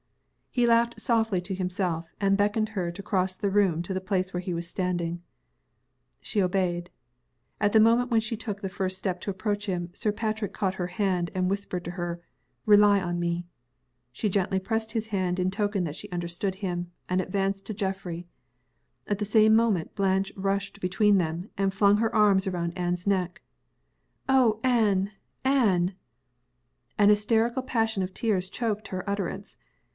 He 0.53 0.65
laughed 0.65 0.99
softly 0.99 1.39
to 1.41 1.53
himself, 1.55 2.11
and 2.19 2.35
beckoned 2.35 2.67
to 2.67 2.73
her 2.73 2.91
to 2.91 3.03
cross 3.03 3.37
the 3.37 3.51
room 3.51 3.83
to 3.83 3.93
the 3.93 4.01
place 4.01 4.29
at 4.29 4.33
which 4.33 4.45
he 4.45 4.53
was 4.53 4.67
standing. 4.67 5.21
She 6.21 6.41
obeyed. 6.41 6.89
At 7.61 7.71
the 7.71 7.79
moment 7.79 8.09
when 8.09 8.19
she 8.19 8.35
took 8.35 8.59
the 8.59 8.67
first 8.67 8.97
step 8.97 9.21
to 9.21 9.29
approach 9.29 9.67
him, 9.67 9.91
Sir 9.93 10.11
Patrick 10.11 10.53
caught 10.53 10.73
her 10.73 10.87
hand, 10.87 11.29
and 11.33 11.49
whispered 11.49 11.85
to 11.85 11.91
her, 11.91 12.19
"Rely 12.65 12.99
on 12.99 13.17
me!" 13.19 13.45
She 14.11 14.27
gently 14.27 14.59
pressed 14.59 14.91
his 14.91 15.09
hand 15.09 15.39
in 15.39 15.51
token 15.51 15.83
that 15.85 15.95
she 15.95 16.09
understood 16.09 16.55
him, 16.55 16.91
and 17.07 17.21
advanced 17.21 17.67
to 17.67 17.73
Geoffrey. 17.73 18.27
At 19.07 19.19
the 19.19 19.23
same 19.25 19.55
moment, 19.55 19.95
Blanche 19.95 20.33
rushed 20.35 20.81
between 20.81 21.17
them, 21.19 21.49
and 21.57 21.73
flung 21.73 21.97
her 21.97 22.13
arms 22.13 22.47
around 22.47 22.77
Anne's 22.77 23.05
neck. 23.07 23.41
"Oh, 24.27 24.59
Anne! 24.63 25.11
Anne!" 25.45 25.93
An 26.97 27.07
hysterical 27.09 27.61
passion 27.61 28.03
of 28.03 28.13
tears 28.13 28.49
choked 28.49 28.87
her 28.89 29.07
utterance. 29.09 29.55